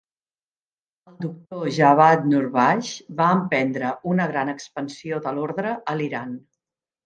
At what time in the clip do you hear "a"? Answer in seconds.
5.95-6.01